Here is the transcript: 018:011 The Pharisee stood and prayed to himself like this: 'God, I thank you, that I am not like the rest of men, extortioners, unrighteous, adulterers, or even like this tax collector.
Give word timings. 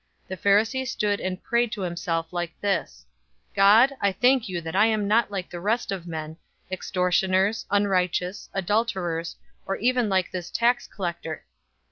018:011 0.29 0.29
The 0.29 0.37
Pharisee 0.49 0.87
stood 0.87 1.21
and 1.21 1.43
prayed 1.43 1.71
to 1.73 1.81
himself 1.83 2.33
like 2.33 2.59
this: 2.59 3.05
'God, 3.53 3.93
I 4.01 4.11
thank 4.11 4.49
you, 4.49 4.59
that 4.59 4.75
I 4.75 4.87
am 4.87 5.07
not 5.07 5.29
like 5.29 5.51
the 5.51 5.59
rest 5.59 5.91
of 5.91 6.07
men, 6.07 6.37
extortioners, 6.71 7.67
unrighteous, 7.69 8.49
adulterers, 8.51 9.35
or 9.67 9.75
even 9.75 10.09
like 10.09 10.31
this 10.31 10.49
tax 10.49 10.87
collector. 10.87 11.45